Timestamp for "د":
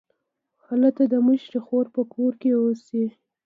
1.13-1.15